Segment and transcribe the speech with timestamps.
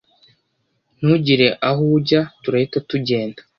[0.97, 3.39] ntugire aho ujya turahita tugenda